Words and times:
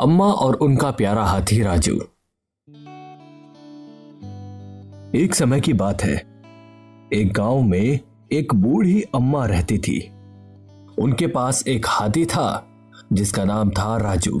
अम्मा 0.00 0.24
और 0.24 0.54
उनका 0.54 0.90
प्यारा 0.90 1.24
हाथी 1.24 1.62
राजू। 1.62 1.94
एक 5.14 5.34
समय 5.34 5.60
की 5.60 5.72
बात 5.72 6.02
है। 6.02 6.16
एक 7.12 7.32
गाँव 7.32 7.62
में 7.62 8.00
एक 8.32 8.54
बूढ़ी 8.54 9.02
अम्मा 9.02 9.46
रहती 9.46 9.78
थी। 9.78 10.10
उनके 10.98 11.26
पास 11.26 11.68
एक 11.68 11.86
हाथी 11.88 12.26
था, 12.26 12.68
जिसका 13.12 13.44
नाम 13.44 13.70
था 13.70 13.96
राजू। 13.96 14.40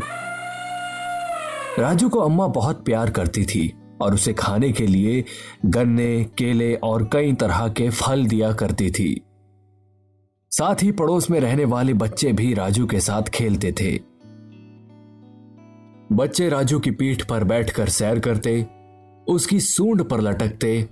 राजू 1.78 2.08
को 2.08 2.18
अम्मा 2.18 2.46
बहुत 2.46 2.84
प्यार 2.84 3.10
करती 3.10 3.44
थी 3.44 3.74
और 4.00 4.14
उसे 4.14 4.32
खाने 4.32 4.72
के 4.72 4.86
लिए 4.86 5.24
गन्ने, 5.66 6.24
केले 6.24 6.74
और 6.74 7.10
कई 7.12 7.32
तरह 7.32 7.68
के 7.68 7.90
फल 7.90 8.26
दिया 8.26 8.52
करती 8.52 8.90
थी। 8.90 9.22
साथ 10.50 10.82
ही 10.82 10.92
पड़ोस 10.92 11.30
में 11.30 11.40
रहने 11.40 11.64
वाले 11.64 11.94
बच्चे 11.94 12.32
भी 12.32 12.54
राजू 12.54 12.86
के 12.86 13.00
साथ 13.00 13.22
खेलते 13.22 13.72
थे। 13.72 14.11
बच्चे 16.12 16.48
राजू 16.48 16.78
की 16.78 16.90
पीठ 16.90 17.22
पर 17.24 17.44
बैठकर 17.44 17.88
सैर 17.88 18.18
करते, 18.18 18.66
उसकी 19.26 19.60
सूंड 19.60 20.02
पर 20.02 20.20
लटकते 20.20 20.88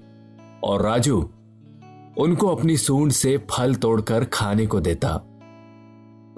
और 0.65 0.83
राजू 0.83 1.19
उनको 2.19 2.49
अपनी 2.49 2.77
सूंड 2.77 3.13
से 3.13 3.37
फल 3.51 3.75
तोड़कर 3.75 4.25
खाने 4.25 4.67
को 4.67 4.81
देता। 4.81 5.09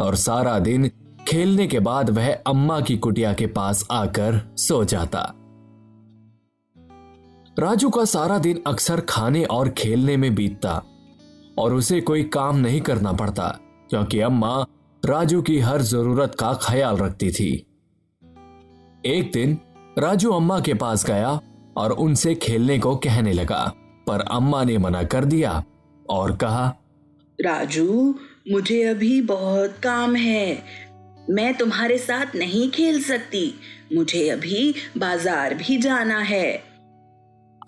और 0.00 0.14
सारा 0.14 0.58
दिन 0.58 0.90
खेलने 1.28 1.66
के 1.66 1.80
बाद 1.80 2.10
वह 2.10 2.32
अम्मा 2.46 2.80
की 2.80 2.96
कुटिया 2.98 3.32
के 3.32 3.46
पास 3.46 3.86
आकर 3.90 4.40
सो 4.58 4.84
जाता। 4.84 5.22
राजू 7.56 7.90
का 7.90 8.04
सारा 8.04 8.38
दिन 8.38 8.62
अक्सर 8.66 9.00
खाने 9.00 9.44
और 9.44 9.68
खेलने 9.68 10.16
में 10.16 10.34
बीतता 10.34 10.82
और 11.58 11.74
उसे 11.74 12.00
कोई 12.00 12.22
काम 12.24 12.56
नहीं 12.56 12.80
करना 12.80 13.12
पड़ता, 13.12 13.48
क्योंकि 13.90 14.20
अम्मा 14.20 14.64
राजू 15.02 15.42
की 15.42 15.58
हर 15.58 15.82
ज़रूरत 15.82 16.34
का 16.34 16.52
ख्याल 16.62 16.96
रखती 16.96 17.30
थी। 17.30 17.71
एक 19.06 19.30
दिन 19.32 19.56
राजू 19.98 20.30
अम्मा 20.32 20.58
के 20.60 20.74
पास 20.74 21.04
गया 21.06 21.38
और 21.76 21.92
उनसे 21.92 22.34
खेलने 22.34 22.78
को 22.78 22.94
कहने 22.96 23.32
लगा 23.32 23.64
पर 24.06 24.20
अम्मा 24.30 24.62
ने 24.64 24.76
मना 24.78 25.02
कर 25.02 25.24
दिया 25.24 25.62
और 26.10 26.36
कहा 26.36 26.66
राजू 27.38 28.14
मुझे 28.52 28.82
अभी 28.82 29.20
बहुत 29.20 29.76
काम 29.82 30.14
है। 30.16 30.62
मैं 31.30 31.52
तुम्हारे 31.54 31.98
साथ 31.98 32.34
नहीं 32.36 32.70
खेल 32.70 33.02
सकती। 33.02 33.54
मुझे 33.94 34.28
अभी 34.28 34.74
बाज़ार 34.98 35.54
भी 35.54 35.76
जाना 35.76 36.18
है। 36.18 36.52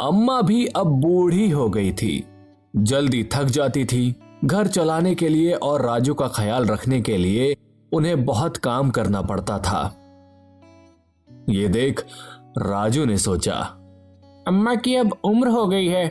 अम्मा 0.00 0.40
भी 0.42 0.66
अब 0.66 0.86
बूढ़ी 1.00 1.48
हो 1.50 1.68
गई 1.68 1.92
थी। 1.92 2.24
जल्दी 2.76 3.22
थक 3.24 3.44
जाती 3.44 3.84
थी 3.84 4.14
घर 4.44 4.66
चलाने 4.66 5.14
के 5.14 5.28
लिए 5.28 5.52
और 5.52 5.84
राजू 5.86 6.14
का 6.14 6.28
ख्याल 6.28 6.66
रखने 6.66 7.00
के 7.00 7.16
लिए 7.16 7.54
उन्हें 7.92 8.24
बहुत 8.24 8.56
काम 8.56 8.90
करना 8.90 9.22
पड़ता 9.22 9.58
था। 9.58 9.82
ये 11.48 11.68
देख, 11.68 12.00
राजू 12.58 13.04
ने 13.04 13.16
सोचा, 13.18 13.54
अम्मा 14.46 14.74
की 14.74 14.94
अब 14.96 15.16
उम्र 15.24 15.48
हो 15.48 15.66
गई 15.66 15.86
है 15.86 16.06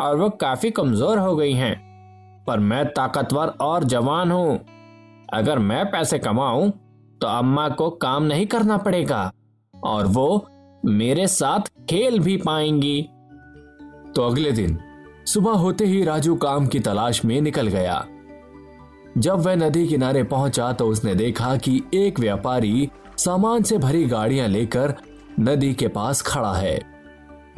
और 0.00 0.16
वो 0.16 0.28
काफ़ी 0.40 0.70
कमज़ोर 0.70 1.18
हो 1.18 1.34
गई 1.36 1.52
हैं, 1.52 1.74
पर 2.46 2.58
मैं 2.60 2.84
ताकतवर 2.86 3.52
और 3.60 3.84
जवान 3.84 4.30
हूँ। 4.30 4.58
अगर 5.34 5.58
मैं 5.58 5.84
पैसे 5.90 6.18
कमाऊं 6.18 6.70
तो 7.20 7.26
अम्मा 7.28 7.68
को 7.68 7.88
काम 7.92 8.22
नहीं 8.22 8.46
करना 8.46 8.76
पड़ेगा 8.78 9.30
और 9.74 10.06
वो 10.06 10.46
मेरे 10.84 11.26
साथ 11.28 11.68
खेल 11.90 12.18
भी 12.18 12.36
पाएँगी। 12.36 13.02
तो 14.14 14.22
अगले 14.22 14.52
दिन, 14.52 14.78
सुबह 15.26 15.52
होते 15.52 15.84
ही 15.84 16.02
राजू 16.04 16.34
काम 16.36 16.66
की 16.66 16.80
तलाश 16.80 17.24
में 17.24 17.40
निकल 17.40 17.66
गया। 17.68 18.04
जब 19.18 19.40
वह 19.40 19.54
नदी 19.56 19.86
किनारे 19.86 20.22
पहुँचा 20.24 20.72
तो 20.72 20.86
उसने 20.86 21.14
देखा 21.14 21.56
कि 21.56 21.82
एक 21.94 22.20
व्यापारी 22.20 22.88
सामान 23.18 23.62
से 23.62 23.78
भरी 23.78 24.04
गाड़ियाँ 24.04 24.48
लेकर 24.48 24.94
नदी 25.40 25.72
के 25.74 25.88
पास 25.88 26.22
खड़ा 26.22 26.52
है 26.54 26.78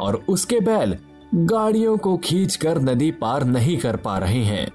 और 0.01 0.15
उसके 0.29 0.61
बैल 0.61 0.97
गाड़ियों 1.35 1.97
को 1.97 2.17
खींचकर 2.17 2.81
नदी 2.81 3.11
पार 3.11 3.45
नहीं 3.45 3.77
कर 3.79 3.97
पा 3.97 4.17
रहे 4.19 4.43
हैं। 4.45 4.67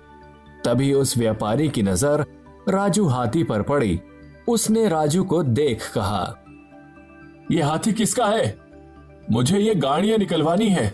तभी 0.65 0.91
उस 0.93 1.17
व्यापारी 1.17 1.69
की 1.69 1.83
नज़र 1.83 2.25
राजू 2.69 3.05
हाथी 3.07 3.43
पर 3.43 3.61
पड़ी। 3.61 3.99
उसने 4.47 4.87
राजू 4.87 5.23
को 5.23 5.41
देख 5.43 5.91
कहा 5.93 6.35
यह 7.51 7.67
हाथी 7.67 7.93
किसका 7.93 8.25
है? 8.25 8.55
मुझे 9.31 9.59
ये 9.59 9.75
गाड़ियाँ 9.75 10.17
निकलवानी 10.17 10.69
है। 10.69 10.93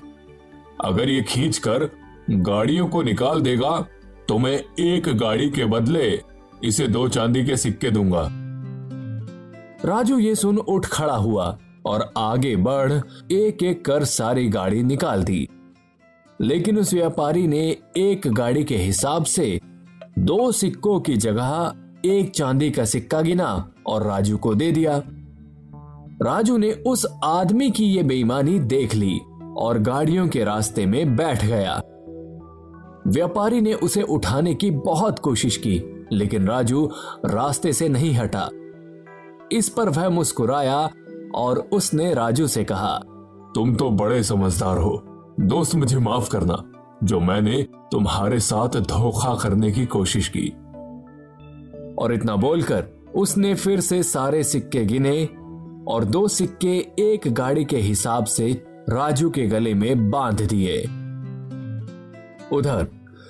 अगर 0.86 1.10
ये 1.10 1.22
खींचकर 1.22 1.90
गाड़ियों 2.32 2.88
को 2.88 3.02
निकाल 3.02 3.42
देगा 3.42 3.80
तो 4.28 4.38
मैं 4.38 4.54
एक 4.80 5.08
गाड़ी 5.18 5.50
के 5.50 5.66
बदले 5.66 6.22
इसे 6.64 6.88
दो 6.88 7.08
चांदी 7.08 7.46
के 7.46 7.58
सिक्के 7.58 7.92
दूँगा। 7.92 8.28
राजू 9.86 10.20
ये 10.20 10.36
सुन 10.36 10.58
उठ 10.58 10.86
खड़ा 10.86 11.16
हुआ 11.16 11.58
और 11.86 12.14
आगे 12.18 12.56
बढ़ 12.56 12.94
एक 13.32 13.64
एक 13.64 13.86
कर 13.86 14.04
सारी 14.04 14.48
गाड़ी 14.48 14.84
निकाल 14.84 15.24
दी। 15.24 15.50
लेकिन 16.42 16.78
उस 16.78 16.94
व्यापारी 16.94 17.48
ने 17.48 17.78
एक 17.98 18.22
गाड़ी 18.28 18.64
के 18.64 18.78
हिसाब 18.78 19.24
से 19.24 19.60
दो 20.20 20.52
सिक्कों 20.52 21.00
की 21.00 21.18
जगह 21.18 21.74
एक 22.06 22.32
चांदी 22.36 22.72
का 22.72 22.86
सिक्का 22.86 23.22
गिना 23.22 23.74
और 23.88 24.04
राजू 24.04 24.38
को 24.38 24.56
दे 24.56 24.72
दिया। 24.72 25.04
राजू 26.22 26.58
ने 26.58 26.72
उस 26.72 27.08
आदमी 27.24 27.72
की 27.72 27.86
ये 27.86 28.04
बेईमानी 28.04 28.60
देख 28.60 28.96
ली 28.96 29.20
और 29.58 29.80
गाड़ियों 29.80 30.28
के 30.28 30.44
रास्ते 30.44 30.86
में 30.86 31.16
बैठ 31.16 31.46
गया। 31.46 31.82
व्यापारी 33.08 33.62
ने 33.62 33.74
उसे 33.74 34.02
उठाने 34.02 34.56
की 34.56 34.72
बहुत 34.72 35.20
कोशिश 35.20 35.58
की, 35.58 36.06
लेकिन 36.12 36.48
राजू 36.48 36.92
रास्ते 37.26 37.74
से 37.74 37.90
नहीं 37.90 38.14
हटा। 38.14 38.50
इस 39.52 39.70
पर 39.70 39.90
वह 39.90 40.10
मुस्कुराया 40.10 40.90
और 41.36 41.70
उसने 41.74 42.14
राजू 42.14 42.48
से 42.48 42.64
कहा 42.64 42.98
तुम 43.56 43.76
तो 43.76 43.90
बड़े 43.90 44.24
समझदार 44.24 44.78
हो। 44.78 45.04
दोस्त 45.40 45.76
मुझे 45.76 45.98
माफ़ 45.98 46.30
करना 46.30 46.64
जो 47.04 47.20
मैंने 47.20 47.64
तुम्हारे 47.92 48.40
साथ 48.40 48.70
धोखा 48.70 49.36
करने 49.36 49.72
की 49.72 49.86
कोशिश 49.86 50.28
की। 50.28 50.50
और 51.96 52.14
इतना 52.14 52.36
बोलकर 52.36 52.86
उसने 53.16 53.56
फिर 53.56 53.80
से 53.80 54.04
सारे 54.04 54.44
सिक्के 54.44 54.86
गिने 54.86 55.26
और 55.88 56.06
दो 56.06 56.28
सिक्के 56.28 56.78
एक 57.00 57.22
गाड़ी 57.28 57.66
के 57.66 57.78
हिसाब 57.78 58.26
से 58.26 58.66
राजू 58.90 59.30
के 59.30 59.48
गले 59.48 59.74
में 59.74 60.12
बाँध 60.12 60.42
दिए। 60.42 60.82
उधर 62.58 62.88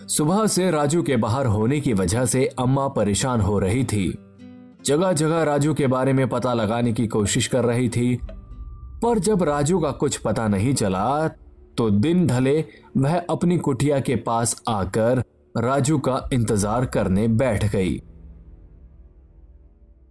सुबह 0.07 0.47
से 0.47 0.71
राजू 0.71 1.03
के 1.03 1.17
बाहर 1.17 1.45
होने 1.45 1.79
की 1.79 1.93
वजह 1.93 2.25
से 2.25 2.45
अम्मा 2.45 2.87
परेशान 2.87 3.41
हो 3.41 3.59
रही 3.59 3.83
थी। 3.83 4.17
जगह 4.89 5.11
जगह 5.13 5.43
राजू 5.43 5.73
के 5.73 5.87
बारे 5.87 6.13
में 6.13 6.27
पता 6.29 6.53
लगाने 6.53 6.93
की 6.93 7.07
कोशिश 7.07 7.47
कर 7.47 7.65
रही 7.65 7.89
थी, 7.89 8.15
पर 9.03 9.19
जब 9.19 9.43
राजू 9.43 9.79
का 9.79 9.91
कुछ 9.93 10.17
पता 10.17 10.47
नहीं 10.47 10.73
चला 10.73 11.27
तो 11.77 11.89
दिन 11.89 12.25
ढले 12.27 12.63
वह 12.97 13.17
अपनी 13.19 13.57
कुटिया 13.57 13.99
के 13.99 14.15
पास 14.15 14.61
आकर 14.67 15.23
राजू 15.55 15.97
का 15.99 16.17
इंतज़ार 16.33 16.85
करने 16.85 17.27
बैठ 17.27 17.65
गई। 17.71 17.97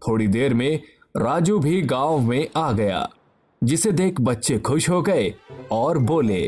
थोड़ी 0.02 0.26
देर 0.28 0.54
में 0.54 0.80
राजू 1.16 1.58
भी 1.58 1.80
गाँव 1.82 2.20
में 2.20 2.48
आ 2.56 2.70
गया, 2.72 3.08
जिसे 3.62 3.92
देख 3.92 4.20
बच्चे 4.20 4.58
खुश 4.58 4.88
हो 4.90 5.02
गए 5.02 5.34
और 5.72 5.98
बोले, 5.98 6.46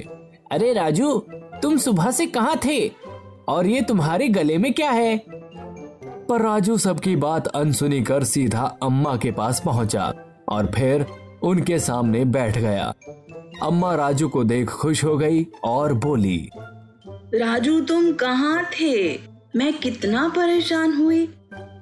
अरे 0.53 0.73
राजू, 0.73 1.19
तुम 1.63 1.77
सुबह 1.79 2.11
से 2.11 2.27
कहाँ 2.29 2.57
थे? 2.65 2.89
और 3.49 3.67
ये 3.67 3.81
तुम्हारे 3.83 4.29
गले 4.29 4.59
में 4.59 4.73
क्या 4.75 4.91
है? 4.91 5.40
पर 6.31 6.43
राजू 6.43 6.77
सबकी 6.79 7.17
बात 7.17 7.47
अनसुनी 7.47 8.03
कर 8.03 8.25
सीधा 8.25 8.65
अम्मा 8.83 9.17
के 9.17 9.31
पास 9.33 9.61
पहुँचा 9.65 10.13
और 10.49 10.67
फिर 10.67 11.07
उनके 11.43 11.79
सामने 11.79 12.25
बैठ 12.25 12.59
गया। 12.59 12.93
अम्मा 13.63 13.95
राजू 13.95 14.29
को 14.29 14.45
देख 14.45 14.71
खुश 14.71 15.05
हो 15.05 15.17
गई 15.19 15.47
और 15.65 15.95
बोली 15.95 16.51
राजू 17.35 17.81
तुम 17.81 18.13
कहाँ 18.13 18.65
थे? 18.65 19.19
मैं 19.57 19.73
कितना 19.73 20.29
परेशान 20.29 20.97
हुई 20.97 21.27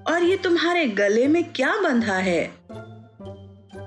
और 0.08 0.22
ये 0.22 0.36
तुम्हारे 0.36 0.86
गले 0.86 1.26
में 1.26 1.44
क्या 1.52 1.74
बंधा 1.82 2.14
है? 2.14 2.44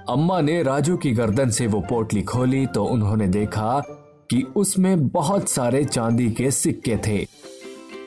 अम्मा 0.09 0.41
ने 0.41 0.63
राजू 0.63 0.97
की 0.97 1.11
गर्दन 1.11 1.49
से 1.49 1.67
वो 1.67 1.81
पोटली 1.81 2.21
खोली 2.21 2.65
तो 2.65 2.85
उन्होंने 2.85 3.27
देखा 3.27 3.79
कि 4.31 4.45
उसमें 4.55 5.07
बहुत 5.07 5.49
सारे 5.49 5.85
चांदी 5.85 6.31
के 6.31 6.51
सिक्के 6.51 6.97
थे। 7.07 7.27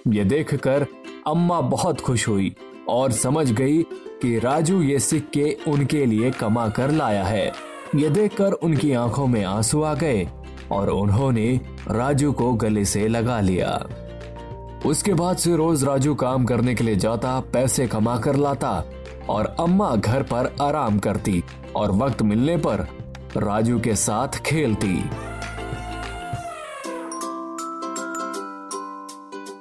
ये 0.08 0.24
देखकर 0.24 0.86
अम्मा 1.26 1.60
बहुत 1.60 2.00
खुश 2.00 2.28
हुई 2.28 2.54
और 2.88 3.12
समझ 3.12 3.52
गई 3.52 3.82
कि 4.22 4.38
राजू 4.38 4.82
ये 4.82 4.98
सिक्के 4.98 5.56
उनके 5.68 6.06
लिए 6.06 6.30
कमा 6.30 6.68
कर 6.68 6.90
लाया 6.90 7.24
है। 7.24 7.52
ये 7.96 8.10
देखकर 8.10 8.52
उनकी 8.52 8.92
आँखों 8.92 9.26
में 9.26 9.44
आँसू 9.44 9.82
आ 9.82 9.94
गए 9.94 10.28
और 10.72 10.90
उन्होंने 10.90 11.60
राजू 11.88 12.32
को 12.32 12.52
गले 12.52 12.84
से 12.84 13.08
लगा 13.08 13.40
लिया। 13.40 13.86
उसके 14.86 15.14
बाद 15.14 15.36
से 15.36 15.56
रोज 15.56 15.84
राजू 15.84 16.14
काम 16.14 16.44
करने 16.44 16.74
के 16.74 16.84
लिए 16.84 16.96
जाता, 16.96 17.40
पैसे 17.40 17.86
कमा 17.86 18.16
कर 18.18 18.36
लाता 18.36 18.84
और 19.28 19.56
अम्मा 19.60 19.96
घर 19.96 20.22
पर 20.22 20.54
आराम 20.60 20.98
करती 20.98 21.42
और 21.76 21.92
वक्त 21.92 22.22
मिलने 22.22 22.56
पर 22.56 22.86
राजू 23.36 23.80
के 23.80 23.94
साथ 23.94 24.28
खेलती। 24.28 25.04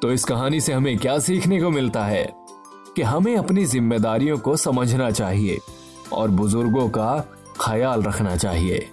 तो 0.04 0.12
इस 0.12 0.24
कहानी 0.24 0.62
से 0.62 0.74
हमें 0.74 0.98
क्या 0.98 1.20
सीखने 1.20 1.62
को 1.62 1.70
मिलता 1.70 2.06
है? 2.06 2.34
कि 2.96 3.02
हमें 3.02 3.38
अपनी 3.38 3.66
जिम्मेदारियों 3.66 4.38
को 4.38 4.58
समझना 4.58 5.12
चाहिए 5.12 5.60
और 6.14 6.30
बुज़ुर्गों 6.30 6.90
का 6.90 7.26
ख्याल 7.62 8.04
रखना 8.04 8.36
चाहिए। 8.36 8.90